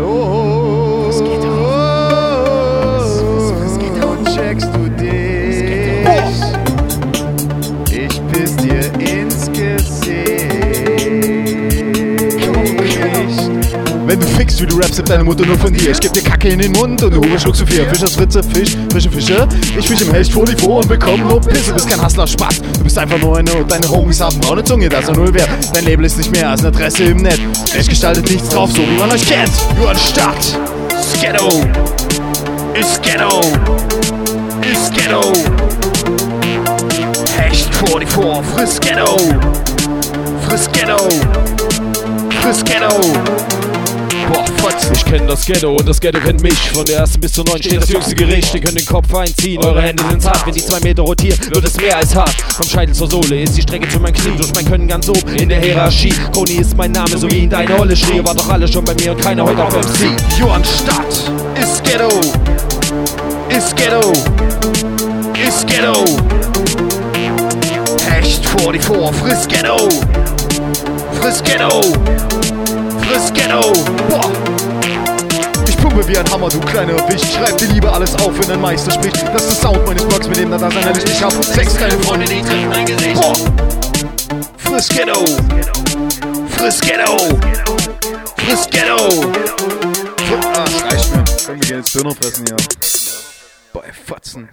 [0.00, 0.35] at.
[14.46, 15.90] Fickst, wie du rappst, hat deine Mutter nur von dir.
[15.90, 17.84] Ich geb dir Kacke in den Mund und du schluckst du vier.
[17.88, 19.48] Fischers Fritze, Fisch, Fische, Fische.
[19.76, 21.70] Ich fisch im Hecht vor die vor und bekomm nur Pisse.
[21.70, 22.60] Du bist kein Hassler, Spaß.
[22.78, 25.48] Du bist einfach nur eine und deine Homies haben braune Zunge, das ist null wert.
[25.74, 27.40] Dein Label ist nicht mehr als eine Adresse im Netz.
[27.74, 29.50] Echt gestaltet nichts drauf, so wie man euch kennt.
[29.78, 30.56] Nur anstatt.
[31.02, 31.64] Sketto.
[32.78, 33.40] Ist Ghetto.
[34.62, 35.32] Ist Ghetto.
[37.36, 39.16] Hecht 44, friss Ghetto.
[40.46, 41.08] Friss Ghetto.
[42.40, 43.35] Friss Ghetto.
[44.96, 46.58] Ich kenne das Ghetto und das Ghetto kennt mich.
[46.70, 48.54] Von der ersten bis zur neunten steht das jüngste Gericht.
[48.54, 50.46] Ihr könnt den Kopf einziehen, eure Hände sind hart.
[50.46, 52.34] Wenn die zwei Meter rotieren, wird es mehr als hart.
[52.56, 54.36] Vom Scheitel zur Sohle ist die Strecke zu meinen Knien.
[54.36, 56.14] Durch mein Können ganz oben in der Hierarchie.
[56.32, 58.24] Koni ist mein Name, so wie in deine Olle schrie.
[58.24, 60.16] War doch alle schon bei mir und keiner heute auf MC.
[60.40, 62.08] Johann Stadt ist Ghetto.
[63.50, 64.12] Ist Ghetto.
[65.46, 66.04] Ist Ghetto.
[68.08, 69.88] Hecht 44, friss Ghetto.
[71.20, 71.82] Friss Ghetto.
[73.02, 73.72] Friss Ghetto.
[75.96, 77.24] Pumpe wie ein Hammer, du kleiner Wicht.
[77.32, 79.16] Schreib dir lieber alles auf, wenn ein Meister spricht.
[79.32, 81.08] Das ist der Sound meines Blogs, mit dem da sein Licht.
[81.08, 83.14] Ich hab sechs kleine Freunde, die treffen mein Gesicht.
[83.14, 83.34] Boah.
[84.58, 85.24] Friss Ghetto.
[86.50, 87.16] Friss Ghetto.
[88.36, 89.32] Friss Ghetto.
[90.54, 91.24] Ah, reicht mir.
[91.46, 92.44] Komm, wir gehen jetzt Döner fressen.
[93.72, 94.48] Boah, ey, Fotzen.